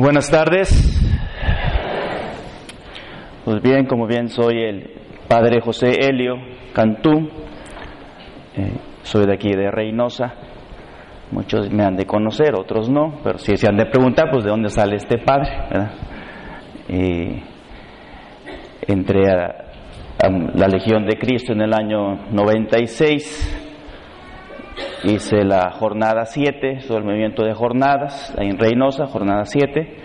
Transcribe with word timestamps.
Buenas 0.00 0.30
tardes. 0.30 0.70
Pues 3.44 3.60
bien, 3.60 3.86
como 3.86 4.06
bien 4.06 4.28
soy 4.28 4.62
el 4.62 4.90
padre 5.26 5.60
José 5.60 5.90
Helio 6.06 6.36
Cantú, 6.72 7.28
eh, 8.54 8.76
soy 9.02 9.26
de 9.26 9.34
aquí 9.34 9.50
de 9.50 9.72
Reynosa. 9.72 10.34
Muchos 11.32 11.68
me 11.72 11.82
han 11.82 11.96
de 11.96 12.06
conocer, 12.06 12.54
otros 12.54 12.88
no, 12.88 13.18
pero 13.24 13.38
si 13.38 13.56
se 13.56 13.66
han 13.66 13.76
de 13.76 13.86
preguntar, 13.86 14.30
pues 14.30 14.44
de 14.44 14.50
dónde 14.50 14.68
sale 14.68 14.96
este 14.96 15.18
padre. 15.18 15.50
¿verdad? 15.68 15.90
Y 16.88 17.42
entré 18.86 19.24
a, 19.32 19.64
la 20.54 20.68
Legión 20.68 21.06
de 21.06 21.18
Cristo 21.18 21.52
en 21.52 21.62
el 21.62 21.74
año 21.74 22.30
96 22.30 23.67
hice 25.04 25.44
la 25.44 25.70
jornada 25.70 26.24
7, 26.24 26.80
sobre 26.80 27.00
el 27.00 27.06
movimiento 27.06 27.44
de 27.44 27.54
jornadas, 27.54 28.34
en 28.38 28.58
Reynosa, 28.58 29.06
jornada 29.06 29.44
7, 29.44 29.96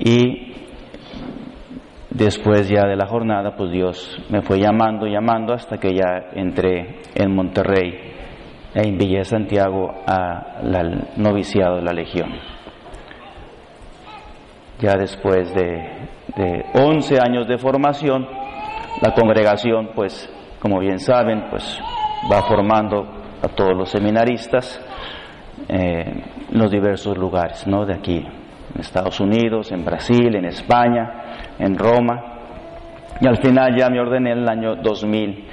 y 0.00 0.54
después 2.10 2.68
ya 2.68 2.86
de 2.86 2.96
la 2.96 3.06
jornada, 3.06 3.56
pues 3.56 3.70
Dios 3.70 4.18
me 4.28 4.42
fue 4.42 4.58
llamando, 4.58 5.06
llamando, 5.06 5.54
hasta 5.54 5.78
que 5.78 5.94
ya 5.94 6.30
entré 6.34 7.00
en 7.14 7.34
Monterrey, 7.34 8.12
en 8.74 8.98
Villa 8.98 9.18
de 9.18 9.24
Santiago, 9.24 9.92
al 10.06 11.08
noviciado 11.16 11.76
de 11.76 11.82
la 11.82 11.92
Legión. 11.92 12.30
Ya 14.80 14.96
después 14.96 15.54
de, 15.54 16.08
de 16.36 16.64
11 16.74 17.18
años 17.20 17.46
de 17.46 17.58
formación, 17.58 18.26
la 19.00 19.14
congregación, 19.14 19.90
pues, 19.94 20.28
como 20.60 20.80
bien 20.80 20.98
saben, 20.98 21.44
pues 21.50 21.80
va 22.30 22.42
formando 22.42 23.21
a 23.42 23.48
todos 23.48 23.76
los 23.76 23.90
seminaristas 23.90 24.80
eh, 25.68 26.24
en 26.50 26.58
los 26.58 26.70
diversos 26.70 27.18
lugares, 27.18 27.66
¿no? 27.66 27.84
De 27.84 27.94
aquí, 27.94 28.18
en 28.18 28.80
Estados 28.80 29.20
Unidos, 29.20 29.72
en 29.72 29.84
Brasil, 29.84 30.34
en 30.34 30.44
España, 30.44 31.54
en 31.58 31.76
Roma. 31.76 32.22
Y 33.20 33.26
al 33.26 33.38
final 33.38 33.76
ya 33.76 33.88
me 33.88 34.00
ordené 34.00 34.32
en 34.32 34.38
el 34.38 34.48
año 34.48 34.76
2000, 34.76 35.44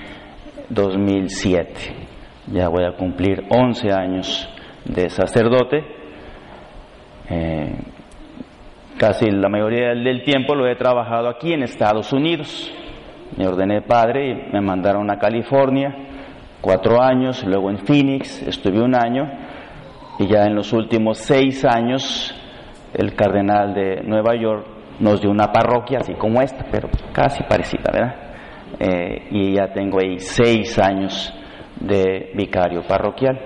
2007. 0.70 1.74
Ya 2.54 2.68
voy 2.70 2.86
a 2.86 2.96
cumplir 2.96 3.46
11 3.50 3.92
años 3.92 4.50
de 4.86 5.10
sacerdote. 5.10 5.84
Eh, 7.30 7.76
casi 8.98 9.30
la 9.30 9.50
mayoría 9.50 9.90
del 9.90 10.24
tiempo 10.24 10.56
lo 10.56 10.68
he 10.68 10.76
trabajado 10.76 11.28
aquí 11.28 11.54
en 11.54 11.64
Estados 11.64 12.12
Unidos. 12.14 12.72
Me 13.38 13.48
ordené 13.48 13.82
padre 13.82 14.32
y 14.32 14.54
me 14.54 14.62
mandaron 14.62 15.10
a 15.12 15.20
California 15.20 16.09
cuatro 16.62 17.02
años, 17.02 17.44
luego 17.46 17.70
en 17.70 17.80
Phoenix 17.80 18.42
estuve 18.44 18.82
un 18.82 18.96
año 18.96 19.24
y 20.20 20.28
ya 20.28 20.46
en 20.46 20.56
los 20.56 20.74
últimos 20.74 21.18
seis 21.20 21.64
años 21.66 22.36
el 22.94 23.16
cardenal 23.16 23.74
de 23.74 24.02
Nueva 24.04 24.36
York 24.36 24.66
nos 25.00 25.22
dio 25.22 25.32
una 25.32 25.52
parroquia 25.52 26.00
así 26.00 26.14
como 26.14 26.42
esta, 26.42 26.66
pero 26.70 26.90
casi 27.14 27.44
parecida, 27.44 27.90
¿verdad? 27.92 28.16
Eh, 28.80 29.28
y 29.32 29.54
ya 29.56 29.72
tengo 29.74 30.00
ahí 30.02 30.20
seis 30.20 30.78
años 30.80 31.34
de 31.80 32.32
vicario 32.36 32.82
parroquial 32.88 33.40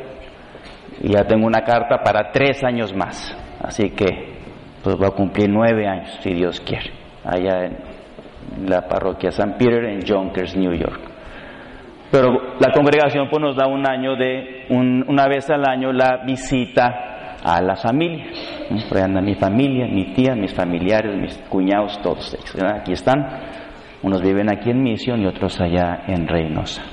y 1.01 1.11
ya 1.13 1.23
tengo 1.25 1.45
una 1.45 1.61
carta 1.61 2.01
para 2.03 2.31
tres 2.31 2.63
años 2.63 2.93
más, 2.95 3.35
así 3.61 3.91
que 3.91 4.33
pues 4.83 4.97
voy 4.97 5.07
a 5.07 5.11
cumplir 5.11 5.49
nueve 5.49 5.87
años 5.87 6.17
si 6.21 6.33
Dios 6.33 6.59
quiere, 6.59 6.91
allá 7.23 7.65
en 7.65 8.69
la 8.69 8.87
parroquia 8.87 9.31
San 9.31 9.55
Peter 9.57 9.85
en 9.85 10.01
Yonkers, 10.01 10.55
New 10.57 10.73
York. 10.73 11.12
Pero 12.13 12.31
la 12.59 12.71
congregación 12.71 13.27
pues 13.27 13.41
nos 13.41 13.55
da 13.55 13.65
un 13.65 13.89
año 13.89 14.15
de, 14.15 14.67
una 14.69 15.27
vez 15.27 15.49
al 15.49 15.67
año 15.67 15.91
la 15.91 16.23
visita 16.23 17.39
a 17.43 17.59
la 17.59 17.75
familia. 17.75 18.25
Por 18.87 18.99
ahí 18.99 19.03
anda 19.05 19.19
mi 19.19 19.33
familia, 19.33 19.87
mi 19.87 20.13
tía, 20.13 20.35
mis 20.35 20.53
familiares, 20.53 21.19
mis 21.19 21.35
cuñados, 21.49 21.99
todos 22.03 22.31
ellos. 22.35 22.55
Aquí 22.71 22.91
están. 22.91 23.17
Unos 24.03 24.21
viven 24.21 24.47
aquí 24.53 24.69
en 24.69 24.83
Misión 24.83 25.21
y 25.21 25.25
otros 25.25 25.59
allá 25.59 26.03
en 26.05 26.27
Reynosa. 26.27 26.83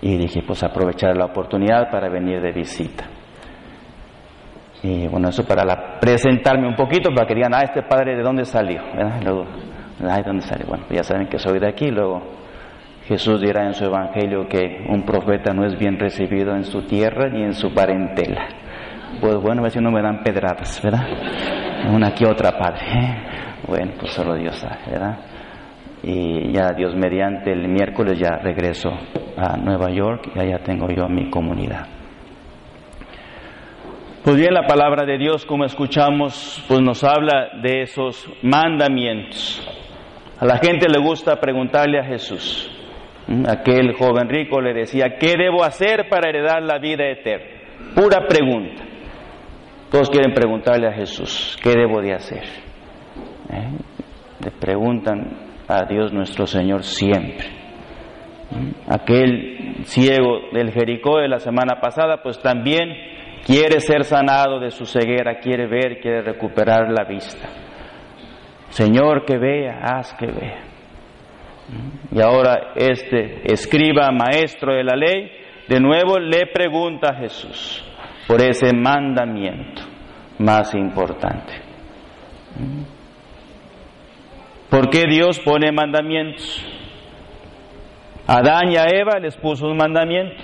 Y 0.00 0.16
dije, 0.16 0.44
pues 0.46 0.62
aprovechar 0.62 1.16
la 1.16 1.24
oportunidad 1.24 1.90
para 1.90 2.08
venir 2.08 2.40
de 2.40 2.52
visita. 2.52 3.06
Y 4.84 5.08
bueno, 5.08 5.30
eso 5.30 5.44
para 5.44 5.98
presentarme 5.98 6.68
un 6.68 6.76
poquito, 6.76 7.10
para 7.12 7.26
que 7.26 7.34
digan, 7.34 7.52
ah, 7.52 7.64
este 7.64 7.82
padre 7.82 8.14
de 8.14 8.22
dónde 8.22 8.44
salió. 8.44 8.80
Luego, 9.24 9.44
ay, 10.08 10.22
¿dónde 10.24 10.42
salió? 10.42 10.66
Bueno, 10.68 10.84
pues 10.86 10.98
ya 10.98 11.02
saben 11.02 11.26
que 11.26 11.40
soy 11.40 11.58
de 11.58 11.68
aquí, 11.68 11.90
luego 11.90 12.43
Jesús 13.06 13.40
dirá 13.40 13.66
en 13.66 13.74
su 13.74 13.84
evangelio 13.84 14.48
que 14.48 14.86
un 14.88 15.02
profeta 15.02 15.52
no 15.52 15.66
es 15.66 15.78
bien 15.78 15.98
recibido 15.98 16.54
en 16.54 16.64
su 16.64 16.82
tierra 16.82 17.28
ni 17.28 17.42
en 17.42 17.52
su 17.52 17.72
parentela. 17.74 18.48
Pues 19.20 19.36
bueno, 19.36 19.60
a 19.60 19.64
ver 19.64 19.72
si 19.72 19.80
no 19.80 19.90
me 19.90 20.02
dan 20.02 20.22
pedradas, 20.22 20.80
¿verdad? 20.82 21.06
Una 21.92 22.14
que 22.14 22.26
otra 22.26 22.58
padre. 22.58 22.86
¿eh? 22.86 23.16
Bueno, 23.68 23.92
pues 24.00 24.12
solo 24.12 24.34
Dios 24.34 24.56
sabe, 24.56 24.78
¿verdad? 24.90 25.18
Y 26.02 26.52
ya 26.52 26.72
Dios 26.76 26.94
mediante 26.96 27.52
el 27.52 27.68
miércoles 27.68 28.18
ya 28.18 28.36
regreso 28.36 28.90
a 29.36 29.56
Nueva 29.56 29.90
York 29.90 30.30
y 30.34 30.38
allá 30.38 30.58
tengo 30.62 30.88
yo 30.90 31.08
mi 31.08 31.30
comunidad. 31.30 31.86
Pues 34.22 34.36
bien, 34.36 34.54
la 34.54 34.66
palabra 34.66 35.04
de 35.04 35.18
Dios, 35.18 35.44
como 35.44 35.66
escuchamos, 35.66 36.64
pues 36.66 36.80
nos 36.80 37.04
habla 37.04 37.50
de 37.62 37.82
esos 37.82 38.26
mandamientos. 38.42 39.62
A 40.40 40.46
la 40.46 40.56
gente 40.56 40.88
le 40.88 40.98
gusta 40.98 41.38
preguntarle 41.38 41.98
a 42.00 42.04
Jesús, 42.04 42.70
aquel 43.48 43.94
joven 43.94 44.28
rico 44.28 44.60
le 44.60 44.74
decía, 44.74 45.16
¿qué 45.18 45.34
debo 45.36 45.64
hacer 45.64 46.08
para 46.08 46.28
heredar 46.28 46.62
la 46.62 46.78
vida 46.78 47.06
eterna? 47.08 47.46
Pura 47.94 48.26
pregunta. 48.26 48.82
Todos 49.90 50.10
quieren 50.10 50.34
preguntarle 50.34 50.88
a 50.88 50.92
Jesús, 50.92 51.58
¿qué 51.62 51.70
debo 51.70 52.00
de 52.00 52.14
hacer? 52.14 52.42
¿Eh? 53.50 53.70
Le 54.44 54.50
preguntan 54.50 55.36
a 55.68 55.84
Dios 55.84 56.12
nuestro 56.12 56.46
Señor 56.46 56.82
siempre. 56.82 57.46
Mm, 58.50 58.92
aquel 58.92 59.76
ciego 59.84 60.50
del 60.52 60.72
Jericó 60.72 61.18
de 61.18 61.28
la 61.28 61.38
semana 61.38 61.80
pasada, 61.80 62.22
pues 62.22 62.40
también 62.40 62.88
quiere 63.46 63.80
ser 63.80 64.04
sanado 64.04 64.58
de 64.58 64.70
su 64.70 64.84
ceguera, 64.84 65.38
quiere 65.38 65.66
ver, 65.66 66.00
quiere 66.00 66.22
recuperar 66.22 66.90
la 66.90 67.04
vista. 67.04 67.48
Señor, 68.70 69.24
que 69.24 69.38
vea, 69.38 69.78
haz 69.82 70.14
que 70.14 70.26
vea. 70.26 70.73
Y 72.12 72.20
ahora 72.20 72.72
este 72.76 73.52
escriba, 73.52 74.10
maestro 74.10 74.74
de 74.74 74.84
la 74.84 74.96
ley, 74.96 75.30
de 75.68 75.80
nuevo 75.80 76.18
le 76.18 76.46
pregunta 76.46 77.10
a 77.10 77.16
Jesús 77.16 77.84
por 78.28 78.42
ese 78.42 78.74
mandamiento 78.74 79.82
más 80.38 80.74
importante. 80.74 81.52
¿Por 84.68 84.90
qué 84.90 85.04
Dios 85.08 85.40
pone 85.40 85.72
mandamientos? 85.72 86.64
Adán 88.26 88.72
y 88.72 88.76
a 88.76 88.84
Eva 88.86 89.18
les 89.20 89.36
puso 89.36 89.66
un 89.66 89.76
mandamiento. 89.76 90.42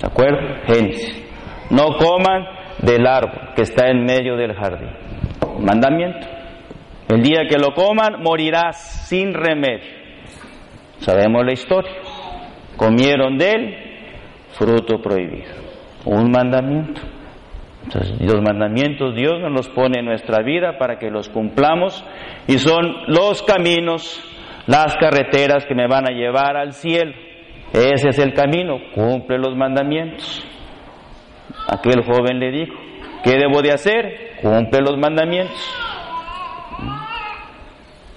¿De 0.00 0.06
acuerdo? 0.06 0.38
Génesis. 0.66 1.24
No 1.70 1.96
coman 1.96 2.44
del 2.82 3.06
árbol 3.06 3.54
que 3.54 3.62
está 3.62 3.88
en 3.88 4.04
medio 4.04 4.36
del 4.36 4.54
jardín. 4.54 4.90
Mandamiento. 5.60 6.26
El 7.08 7.22
día 7.22 7.46
que 7.48 7.58
lo 7.58 7.72
coman 7.74 8.22
morirás 8.22 9.08
sin 9.08 9.32
remedio. 9.32 10.03
Sabemos 11.04 11.44
la 11.44 11.52
historia. 11.52 11.92
Comieron 12.78 13.36
de 13.36 13.50
él 13.50 13.76
fruto 14.52 15.02
prohibido. 15.02 15.52
Un 16.06 16.30
mandamiento. 16.30 17.02
Entonces, 17.84 18.18
los 18.20 18.40
mandamientos 18.40 19.14
Dios 19.14 19.34
nos 19.40 19.52
los 19.52 19.68
pone 19.68 20.00
en 20.00 20.06
nuestra 20.06 20.42
vida 20.42 20.78
para 20.78 20.98
que 20.98 21.10
los 21.10 21.28
cumplamos 21.28 22.02
y 22.46 22.56
son 22.56 23.04
los 23.08 23.42
caminos, 23.42 24.22
las 24.66 24.96
carreteras 24.96 25.66
que 25.66 25.74
me 25.74 25.86
van 25.86 26.08
a 26.08 26.12
llevar 26.12 26.56
al 26.56 26.72
cielo. 26.72 27.12
Ese 27.74 28.08
es 28.08 28.18
el 28.18 28.32
camino, 28.32 28.78
cumple 28.94 29.36
los 29.38 29.54
mandamientos. 29.54 30.46
Aquel 31.68 32.02
joven 32.04 32.38
le 32.40 32.50
dijo, 32.50 32.74
¿qué 33.22 33.32
debo 33.32 33.60
de 33.60 33.72
hacer? 33.72 34.38
Cumple 34.40 34.80
los 34.80 34.96
mandamientos. 34.96 35.60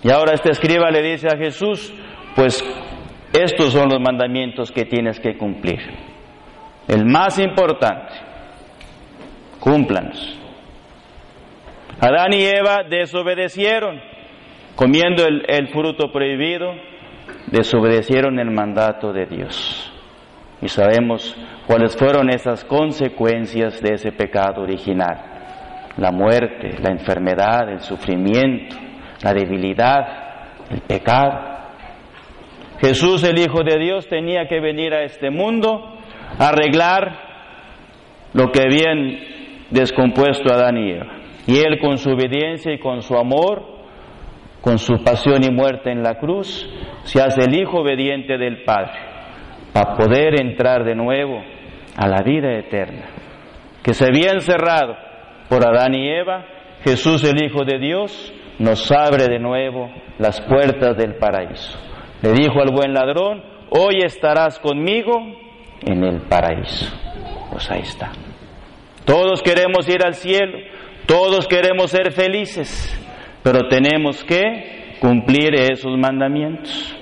Y 0.04 0.10
ahora 0.10 0.34
este 0.34 0.52
escriba 0.52 0.90
le 0.92 1.02
dice 1.02 1.28
a 1.28 1.38
Jesús, 1.38 1.94
pues 2.38 2.64
estos 3.34 3.74
son 3.74 3.90
los 3.90 4.00
mandamientos 4.00 4.72
que 4.72 4.86
tienes 4.86 5.20
que 5.20 5.36
cumplir. 5.38 5.80
el 6.88 7.04
más 7.04 7.40
importante. 7.40 8.14
Cúmplanos. 9.60 10.40
Adán 12.00 12.32
y 12.34 12.44
Eva 12.44 12.84
desobedecieron, 12.88 14.00
comiendo 14.76 15.26
el, 15.26 15.68
fruto 15.70 16.12
prohibido, 16.12 16.74
desobedecieron 17.48 18.40
el 18.40 18.52
mandato 18.52 19.12
de 19.12 19.26
Dios. 19.26 19.92
Y 20.62 20.68
sabemos 20.68 21.36
cuáles 21.66 21.98
fueron 21.98 22.30
esas 22.30 22.64
consecuencias 22.66 23.82
de 23.82 23.96
ese 23.96 24.12
pecado 24.12 24.62
original. 24.62 25.96
La 25.98 26.12
muerte, 26.12 26.78
la 26.84 26.92
enfermedad, 26.92 27.68
el 27.72 27.80
sufrimiento, 27.80 28.76
la 29.24 29.34
debilidad, 29.34 30.60
el 30.70 30.82
pecado. 30.82 31.57
Jesús, 32.80 33.24
el 33.24 33.40
Hijo 33.40 33.64
de 33.64 33.78
Dios, 33.80 34.08
tenía 34.08 34.48
que 34.48 34.60
venir 34.60 34.94
a 34.94 35.04
este 35.04 35.32
mundo 35.32 35.98
a 36.38 36.50
arreglar 36.50 37.28
lo 38.34 38.52
que 38.52 38.62
habían 38.62 39.20
descompuesto 39.72 40.54
Adán 40.54 40.78
y 40.78 40.92
Eva. 40.92 41.18
Y 41.48 41.58
Él 41.60 41.80
con 41.80 41.98
su 41.98 42.12
obediencia 42.12 42.74
y 42.74 42.80
con 42.80 43.02
su 43.02 43.18
amor, 43.18 43.64
con 44.62 44.78
su 44.78 45.04
pasión 45.04 45.44
y 45.44 45.50
muerte 45.50 45.92
en 45.92 46.04
la 46.04 46.20
cruz, 46.20 46.70
se 47.04 47.22
hace 47.22 47.42
el 47.42 47.56
Hijo 47.56 47.80
obediente 47.80 48.38
del 48.38 48.64
Padre, 48.64 49.00
para 49.74 49.96
poder 49.96 50.40
entrar 50.40 50.84
de 50.84 50.96
nuevo 50.96 51.42
a 51.96 52.08
la 52.08 52.22
vida 52.22 52.54
eterna, 52.54 53.06
que 53.82 53.94
se 53.94 54.06
había 54.06 54.32
encerrado 54.32 54.96
por 55.50 55.66
Adán 55.66 55.96
y 55.96 56.10
Eva, 56.10 56.46
Jesús 56.84 57.24
el 57.24 57.42
Hijo 57.44 57.64
de 57.64 57.80
Dios 57.80 58.34
nos 58.60 58.92
abre 58.92 59.28
de 59.28 59.40
nuevo 59.40 59.90
las 60.20 60.42
puertas 60.42 60.98
del 60.98 61.16
paraíso. 61.16 61.87
Le 62.22 62.34
dijo 62.34 62.62
al 62.62 62.72
buen 62.72 62.94
ladrón, 62.94 63.44
hoy 63.70 64.02
estarás 64.04 64.60
conmigo 64.60 65.22
en 65.86 66.04
el 66.04 66.22
paraíso. 66.22 66.94
Pues 67.52 67.70
ahí 67.72 67.82
está. 67.82 68.12
Todos 69.06 69.42
queremos 69.42 69.88
ir 69.88 70.04
al 70.04 70.16
cielo, 70.16 70.58
todos 71.06 71.48
queremos 71.48 71.92
ser 71.92 72.12
felices, 72.12 72.94
pero 73.44 73.68
tenemos 73.70 74.24
que 74.24 74.98
cumplir 75.00 75.56
esos 75.56 75.98
mandamientos. 75.98 76.96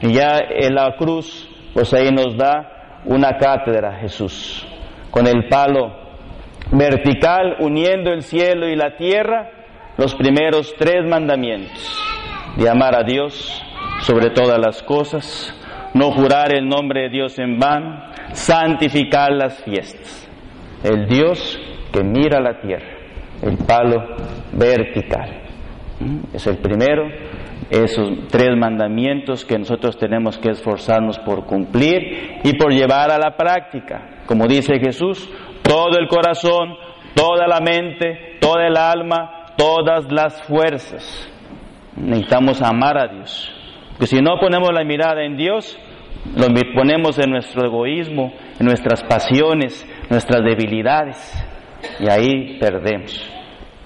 Y 0.00 0.12
ya 0.12 0.38
en 0.38 0.74
la 0.74 0.94
cruz, 0.96 1.48
pues 1.74 1.92
ahí 1.94 2.10
nos 2.10 2.36
da 2.36 3.00
una 3.04 3.36
cátedra 3.36 3.98
Jesús, 3.98 4.66
con 5.10 5.26
el 5.26 5.48
palo 5.48 6.02
vertical 6.70 7.56
uniendo 7.60 8.12
el 8.12 8.22
cielo 8.22 8.68
y 8.68 8.76
la 8.76 8.96
tierra, 8.96 9.50
los 9.96 10.14
primeros 10.14 10.74
tres 10.78 11.04
mandamientos, 11.04 12.00
de 12.56 12.68
amar 12.68 12.94
a 12.94 13.02
Dios 13.02 13.62
sobre 14.00 14.30
todas 14.30 14.58
las 14.58 14.82
cosas, 14.82 15.54
no 15.94 16.10
jurar 16.12 16.54
el 16.54 16.68
nombre 16.68 17.02
de 17.02 17.08
Dios 17.10 17.38
en 17.38 17.58
vano, 17.58 18.02
santificar 18.32 19.32
las 19.32 19.62
fiestas. 19.62 20.28
El 20.82 21.06
Dios 21.06 21.60
que 21.92 22.02
mira 22.02 22.40
la 22.40 22.60
tierra, 22.60 22.96
el 23.42 23.58
palo 23.58 24.16
vertical. 24.52 25.42
Es 26.32 26.46
el 26.46 26.58
primero, 26.58 27.04
esos 27.70 28.26
tres 28.28 28.56
mandamientos 28.56 29.44
que 29.44 29.58
nosotros 29.58 29.96
tenemos 29.96 30.38
que 30.38 30.50
esforzarnos 30.50 31.18
por 31.20 31.46
cumplir 31.46 32.40
y 32.42 32.54
por 32.54 32.72
llevar 32.72 33.10
a 33.10 33.18
la 33.18 33.36
práctica. 33.36 34.24
Como 34.26 34.46
dice 34.46 34.78
Jesús, 34.80 35.28
todo 35.62 35.98
el 35.98 36.08
corazón, 36.08 36.76
toda 37.14 37.46
la 37.46 37.60
mente, 37.60 38.38
toda 38.40 38.66
el 38.66 38.76
alma, 38.76 39.54
todas 39.56 40.10
las 40.10 40.42
fuerzas. 40.42 41.31
Necesitamos 41.96 42.62
amar 42.62 42.98
a 42.98 43.08
Dios. 43.08 43.52
Porque 43.92 44.06
si 44.06 44.20
no 44.20 44.38
ponemos 44.40 44.70
la 44.72 44.84
mirada 44.84 45.22
en 45.24 45.36
Dios, 45.36 45.78
lo 46.34 46.46
ponemos 46.74 47.18
en 47.18 47.30
nuestro 47.30 47.66
egoísmo, 47.66 48.32
en 48.58 48.66
nuestras 48.66 49.02
pasiones, 49.04 49.86
nuestras 50.08 50.42
debilidades, 50.42 51.16
y 52.00 52.08
ahí 52.08 52.58
perdemos. 52.58 53.30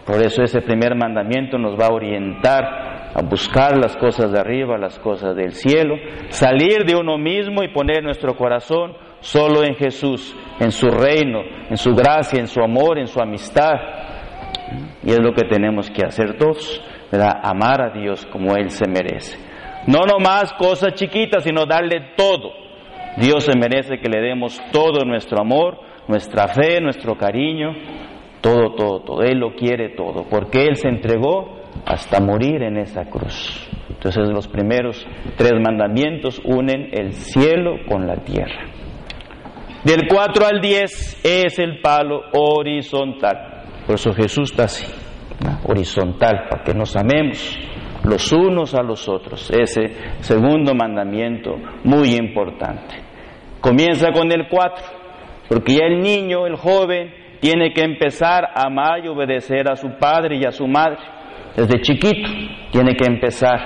Por 0.05 0.23
eso 0.23 0.43
ese 0.43 0.61
primer 0.61 0.95
mandamiento 0.95 1.59
nos 1.59 1.79
va 1.79 1.87
a 1.87 1.93
orientar 1.93 2.87
a 3.15 3.23
buscar 3.23 3.77
las 3.79 3.97
cosas 3.97 4.31
de 4.31 4.39
arriba, 4.39 4.77
las 4.77 4.99
cosas 4.99 5.35
del 5.35 5.53
cielo, 5.53 5.97
salir 6.29 6.85
de 6.85 6.95
uno 6.95 7.17
mismo 7.19 7.63
y 7.63 7.73
poner 7.73 8.05
nuestro 8.05 8.37
corazón 8.37 8.93
solo 9.21 9.65
en 9.65 9.75
Jesús, 9.75 10.37
en 10.61 10.71
su 10.71 10.89
reino, 10.89 11.41
en 11.71 11.77
su 11.77 11.95
gracia, 11.95 12.39
en 12.39 12.47
su 12.47 12.61
amor, 12.61 12.99
en 12.99 13.07
su 13.07 13.21
amistad. 13.21 13.75
Y 15.03 15.11
es 15.11 15.19
lo 15.19 15.33
que 15.33 15.49
tenemos 15.49 15.91
que 15.91 16.05
hacer 16.05 16.37
todos, 16.37 16.83
¿verdad? 17.11 17.41
Amar 17.43 17.83
a 17.83 17.91
Dios 17.91 18.27
como 18.27 18.57
Él 18.57 18.71
se 18.71 18.89
merece. 18.89 19.39
No 19.87 20.01
nomás 20.01 20.53
cosas 20.55 20.95
chiquitas, 20.95 21.45
sino 21.45 21.65
darle 21.67 22.15
todo. 22.17 22.53
Dios 23.17 23.45
se 23.45 23.57
merece 23.57 23.99
que 23.99 24.09
le 24.09 24.21
demos 24.21 24.61
todo 24.73 25.05
nuestro 25.05 25.41
amor, 25.41 25.79
nuestra 26.09 26.49
fe, 26.49 26.81
nuestro 26.81 27.17
cariño, 27.17 27.73
todo, 28.41 28.75
todo, 28.75 29.01
todo. 29.01 29.23
Él 29.23 29.39
lo 29.39 29.55
quiere 29.55 29.91
todo, 29.91 30.27
porque 30.29 30.65
Él 30.65 30.77
se 30.77 30.89
entregó 30.89 31.57
hasta 31.85 32.21
morir 32.21 32.63
en 32.63 32.79
esa 32.79 33.05
cruz. 33.07 33.69
Entonces 33.89 34.29
los 34.29 34.49
primeros 34.49 35.07
tres 35.37 35.55
mandamientos 35.55 36.41
unen 36.45 36.91
el 36.93 37.13
cielo 37.13 37.77
con 37.89 38.07
la 38.07 38.17
tierra. 38.17 38.67
Del 39.85 40.09
4 40.09 40.47
al 40.47 40.61
10 40.61 41.21
es 41.25 41.59
el 41.59 41.81
palo 41.81 42.23
horizontal. 42.33 43.63
Por 43.87 43.95
eso 43.95 44.13
Jesús 44.13 44.51
está 44.51 44.65
así, 44.65 44.85
horizontal, 45.65 46.47
para 46.49 46.65
que 46.65 46.75
nos 46.75 46.97
amemos 46.97 47.59
los 48.05 48.33
unos 48.33 48.75
a 48.75 48.83
los 48.83 49.09
otros. 49.09 49.51
Ese 49.51 49.89
segundo 50.21 50.75
mandamiento 50.75 51.57
muy 51.85 52.15
importante. 52.15 53.03
Comienza 53.61 54.13
con 54.13 54.31
el 54.33 54.49
4, 54.49 54.85
porque 55.49 55.75
ya 55.75 55.87
el 55.87 56.01
niño, 56.01 56.47
el 56.47 56.57
joven, 56.57 57.13
tiene 57.41 57.73
que 57.73 57.83
empezar 57.83 58.45
a 58.45 58.67
amar 58.67 59.05
y 59.05 59.09
obedecer 59.09 59.71
a 59.71 59.77
su 59.77 59.99
padre 59.99 60.37
y 60.37 60.45
a 60.45 60.53
su 60.53 60.67
madre. 60.67 60.99
Desde 61.57 61.81
chiquito 61.81 62.31
tiene 62.71 62.95
que 62.95 63.07
empezar 63.07 63.59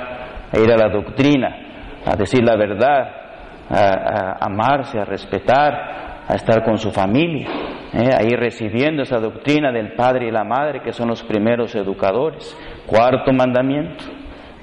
a 0.53 0.59
ir 0.59 0.71
a 0.73 0.77
la 0.77 0.89
doctrina, 0.89 2.01
a 2.05 2.17
decir 2.17 2.43
la 2.43 2.57
verdad, 2.57 3.21
a, 3.69 3.79
a 3.79 4.47
amarse, 4.47 4.99
a 4.99 5.05
respetar, 5.05 6.10
a 6.31 6.37
estar 6.37 6.63
con 6.63 6.79
su 6.79 6.93
familia, 6.93 7.49
¿eh? 7.93 8.11
a 8.17 8.23
ir 8.23 8.39
recibiendo 8.39 9.03
esa 9.03 9.19
doctrina 9.19 9.73
del 9.73 9.95
padre 9.95 10.29
y 10.29 10.31
la 10.31 10.45
madre, 10.45 10.81
que 10.81 10.93
son 10.93 11.09
los 11.09 11.25
primeros 11.25 11.75
educadores. 11.75 12.57
Cuarto 12.87 13.33
mandamiento. 13.33 14.05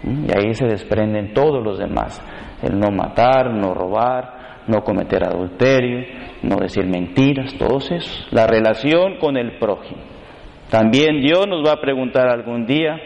Y 0.03 0.31
ahí 0.31 0.53
se 0.53 0.65
desprenden 0.65 1.33
todos 1.33 1.61
los 1.61 1.77
demás. 1.77 2.23
El 2.61 2.79
no 2.79 2.89
matar, 2.91 3.53
no 3.53 3.73
robar, 3.73 4.63
no 4.67 4.81
cometer 4.83 5.25
adulterio, 5.25 6.05
no 6.43 6.55
decir 6.57 6.85
mentiras, 6.85 7.53
todos 7.57 7.91
esos. 7.91 8.27
La 8.31 8.47
relación 8.47 9.17
con 9.19 9.35
el 9.35 9.57
prójimo. 9.57 10.01
También 10.69 11.21
Dios 11.21 11.47
nos 11.47 11.65
va 11.67 11.73
a 11.73 11.81
preguntar 11.81 12.29
algún 12.29 12.65
día 12.65 12.97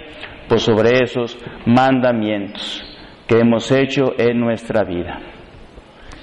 pues, 0.47 0.61
sobre 0.61 1.03
esos 1.03 1.37
mandamientos 1.65 2.83
que 3.27 3.39
hemos 3.39 3.71
hecho 3.71 4.13
en 4.17 4.39
nuestra 4.39 4.83
vida. 4.83 5.19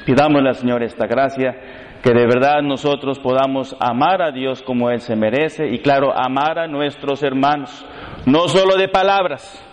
Pidámosle 0.04 0.48
al 0.48 0.54
Señor 0.54 0.82
esta 0.82 1.06
gracia, 1.06 1.54
que 2.02 2.12
de 2.12 2.26
verdad 2.26 2.62
nosotros 2.62 3.18
podamos 3.18 3.76
amar 3.80 4.22
a 4.22 4.30
Dios 4.30 4.62
como 4.62 4.90
Él 4.90 5.00
se 5.00 5.16
merece 5.16 5.68
y 5.68 5.78
claro, 5.78 6.12
amar 6.16 6.58
a 6.58 6.68
nuestros 6.68 7.22
hermanos, 7.22 7.84
no 8.26 8.48
solo 8.48 8.76
de 8.76 8.88
palabras, 8.88 9.64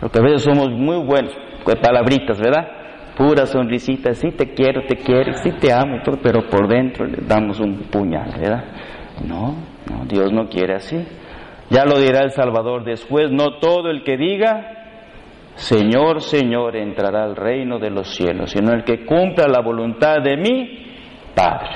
porque 0.00 0.18
a 0.18 0.22
veces 0.22 0.42
somos 0.42 0.70
muy 0.70 1.04
buenos 1.04 1.34
de 1.66 1.76
palabritas, 1.76 2.40
¿verdad? 2.40 2.68
Pura 3.16 3.46
sonrisita, 3.46 4.14
sí 4.14 4.30
te 4.32 4.54
quiero, 4.54 4.82
te 4.86 4.96
quiero, 4.96 5.34
sí 5.34 5.50
te 5.60 5.72
amo, 5.72 5.98
pero 6.22 6.48
por 6.48 6.68
dentro 6.68 7.04
le 7.06 7.18
damos 7.26 7.60
un 7.60 7.84
puñal, 7.90 8.30
¿verdad? 8.38 8.64
No, 9.26 9.56
no, 9.90 10.04
Dios 10.06 10.32
no 10.32 10.48
quiere 10.48 10.74
así. 10.74 10.96
Ya 11.68 11.84
lo 11.84 11.98
dirá 11.98 12.20
el 12.20 12.30
Salvador 12.30 12.84
después, 12.84 13.30
no 13.30 13.58
todo 13.58 13.90
el 13.90 14.02
que 14.02 14.16
diga, 14.16 14.82
Señor, 15.54 16.20
Señor, 16.22 16.76
entrará 16.76 17.24
al 17.24 17.36
reino 17.36 17.78
de 17.78 17.90
los 17.90 18.08
cielos, 18.08 18.50
sino 18.50 18.72
el 18.72 18.84
que 18.84 19.04
cumpla 19.04 19.46
la 19.48 19.60
voluntad 19.60 20.22
de 20.22 20.36
mi 20.36 20.91
Padre. 21.34 21.70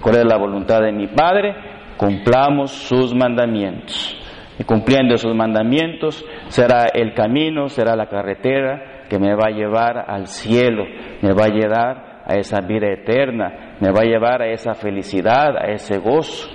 ¿Cuál 0.00 0.16
es 0.16 0.24
la 0.24 0.36
voluntad 0.36 0.80
de 0.80 0.92
mi 0.92 1.06
Padre? 1.08 1.54
Cumplamos 1.96 2.70
sus 2.70 3.14
mandamientos. 3.14 4.16
Y 4.58 4.64
cumpliendo 4.64 5.16
sus 5.16 5.34
mandamientos 5.34 6.24
será 6.48 6.86
el 6.92 7.14
camino, 7.14 7.68
será 7.68 7.96
la 7.96 8.06
carretera 8.06 9.06
que 9.08 9.18
me 9.18 9.34
va 9.34 9.48
a 9.48 9.50
llevar 9.50 10.04
al 10.08 10.26
cielo, 10.26 10.84
me 11.20 11.32
va 11.32 11.44
a 11.44 11.48
llevar 11.48 12.22
a 12.24 12.36
esa 12.36 12.60
vida 12.60 12.88
eterna, 12.88 13.76
me 13.80 13.90
va 13.90 14.00
a 14.00 14.04
llevar 14.04 14.42
a 14.42 14.48
esa 14.48 14.74
felicidad, 14.74 15.56
a 15.56 15.70
ese 15.70 15.98
gozo. 15.98 16.48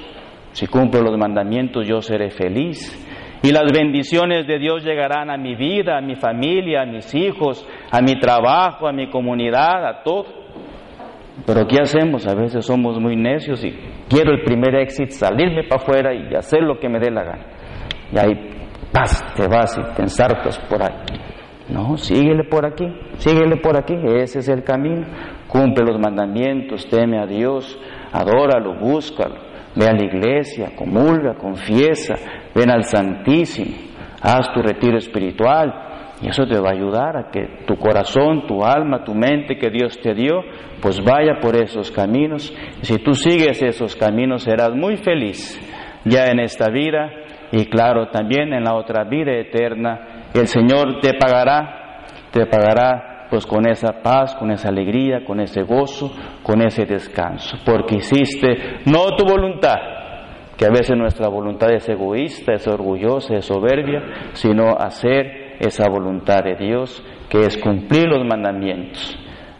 Si 0.51 0.67
cumplo 0.67 1.01
los 1.01 1.17
mandamientos 1.17 1.87
yo 1.87 2.01
seré 2.01 2.29
feliz. 2.29 3.03
Y 3.43 3.51
las 3.51 3.71
bendiciones 3.71 4.47
de 4.47 4.57
Dios 4.57 4.83
llegarán 4.83 5.29
a 5.29 5.37
mi 5.37 5.55
vida, 5.55 5.97
a 5.97 6.01
mi 6.01 6.15
familia, 6.15 6.81
a 6.81 6.85
mis 6.85 7.13
hijos, 7.13 7.67
a 7.91 8.01
mi 8.01 8.19
trabajo, 8.19 8.87
a 8.87 8.91
mi 8.91 9.09
comunidad, 9.09 9.85
a 9.85 10.03
todo. 10.03 10.46
Pero 11.45 11.67
¿qué 11.67 11.79
hacemos? 11.79 12.27
A 12.27 12.35
veces 12.35 12.65
somos 12.65 12.99
muy 12.99 13.15
necios 13.15 13.63
y 13.63 13.71
quiero 14.09 14.31
el 14.31 14.43
primer 14.43 14.75
éxito, 14.75 15.11
salirme 15.11 15.63
para 15.63 15.81
afuera 15.81 16.13
y 16.13 16.33
hacer 16.35 16.61
lo 16.61 16.79
que 16.79 16.89
me 16.89 16.99
dé 16.99 17.11
la 17.11 17.23
gana. 17.23 17.45
Y 18.11 18.17
ahí, 18.17 18.49
paz, 18.91 19.23
te 19.35 19.47
vas 19.47 19.77
y 19.77 19.95
te 19.95 20.01
ensartas 20.01 20.59
por 20.69 20.81
ahí. 20.81 20.95
No, 21.69 21.97
síguele 21.97 22.45
por 22.45 22.65
aquí, 22.65 22.85
síguele 23.17 23.57
por 23.57 23.77
aquí, 23.77 23.93
ese 24.15 24.39
es 24.39 24.49
el 24.49 24.63
camino. 24.63 25.05
Cumple 25.47 25.85
los 25.85 25.99
mandamientos, 25.99 26.87
teme 26.89 27.19
a 27.19 27.25
Dios, 27.25 27.77
adóralo, 28.11 28.79
búscalo, 28.79 29.35
ve 29.75 29.85
a 29.85 29.93
la 29.93 30.03
iglesia, 30.03 30.71
comulga, 30.75 31.35
confiesa, 31.35 32.15
ven 32.55 32.71
al 32.71 32.83
Santísimo, 32.83 33.75
haz 34.21 34.53
tu 34.53 34.61
retiro 34.61 34.97
espiritual, 34.97 35.86
y 36.21 36.29
eso 36.29 36.47
te 36.47 36.59
va 36.59 36.69
a 36.69 36.73
ayudar 36.73 37.15
a 37.15 37.29
que 37.29 37.63
tu 37.67 37.77
corazón, 37.77 38.47
tu 38.47 38.63
alma, 38.63 39.03
tu 39.03 39.13
mente 39.13 39.57
que 39.57 39.69
Dios 39.69 39.99
te 40.01 40.15
dio, 40.15 40.41
pues 40.81 40.99
vaya 41.03 41.39
por 41.39 41.55
esos 41.55 41.91
caminos. 41.91 42.51
Y 42.81 42.85
si 42.85 42.97
tú 42.97 43.13
sigues 43.13 43.61
esos 43.61 43.95
caminos 43.95 44.43
serás 44.43 44.73
muy 44.73 44.97
feliz 44.97 45.59
ya 46.05 46.27
en 46.27 46.39
esta 46.39 46.69
vida 46.69 47.11
y 47.51 47.65
claro 47.65 48.09
también 48.09 48.51
en 48.53 48.63
la 48.63 48.75
otra 48.75 49.03
vida 49.03 49.31
eterna. 49.33 50.29
El 50.33 50.47
Señor 50.47 50.99
te 51.01 51.13
pagará, 51.13 52.05
te 52.31 52.45
pagará 52.47 53.27
pues 53.29 53.45
con 53.45 53.67
esa 53.67 54.01
paz, 54.01 54.35
con 54.35 54.51
esa 54.51 54.69
alegría, 54.69 55.23
con 55.23 55.39
ese 55.39 55.63
gozo, 55.63 56.11
con 56.43 56.61
ese 56.61 56.85
descanso, 56.85 57.57
porque 57.65 57.95
hiciste 57.95 58.79
no 58.85 59.15
tu 59.17 59.25
voluntad, 59.25 59.75
que 60.57 60.65
a 60.65 60.69
veces 60.69 60.97
nuestra 60.97 61.27
voluntad 61.27 61.71
es 61.71 61.87
egoísta, 61.87 62.53
es 62.53 62.67
orgullosa, 62.67 63.35
es 63.35 63.45
soberbia, 63.45 64.01
sino 64.33 64.75
hacer 64.77 65.46
esa 65.59 65.89
voluntad 65.89 66.43
de 66.43 66.55
Dios, 66.55 67.03
que 67.29 67.39
es 67.41 67.57
cumplir 67.57 68.07
los 68.07 68.25
mandamientos. 68.25 69.17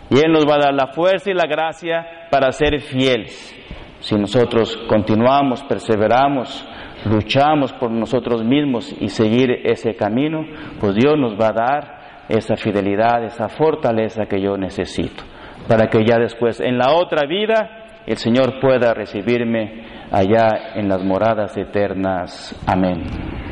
Y 0.09 0.19
Él 0.19 0.31
nos 0.31 0.45
va 0.45 0.55
a 0.55 0.65
dar 0.65 0.73
la 0.73 0.87
fuerza 0.87 1.29
y 1.31 1.33
la 1.33 1.47
gracia 1.47 2.27
para 2.31 2.51
ser 2.51 2.79
fieles. 2.79 3.53
Si 3.99 4.15
nosotros 4.15 4.77
continuamos, 4.87 5.63
perseveramos, 5.63 6.65
luchamos 7.05 7.73
por 7.73 7.91
nosotros 7.91 8.43
mismos 8.43 8.95
y 8.99 9.09
seguir 9.09 9.51
ese 9.63 9.95
camino, 9.95 10.45
pues 10.79 10.95
Dios 10.95 11.17
nos 11.17 11.33
va 11.39 11.47
a 11.47 11.53
dar 11.53 11.97
esa 12.29 12.55
fidelidad, 12.55 13.23
esa 13.23 13.49
fortaleza 13.49 14.25
que 14.25 14.41
yo 14.41 14.57
necesito, 14.57 15.23
para 15.67 15.87
que 15.87 16.05
ya 16.05 16.17
después 16.17 16.59
en 16.59 16.77
la 16.77 16.93
otra 16.93 17.27
vida 17.27 18.03
el 18.05 18.17
Señor 18.17 18.59
pueda 18.61 18.93
recibirme 18.93 19.85
allá 20.11 20.73
en 20.75 20.87
las 20.87 21.03
moradas 21.03 21.57
eternas. 21.57 22.55
Amén. 22.65 23.46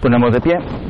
Ponemos 0.00 0.32
de 0.32 0.40
pie. 0.40 0.89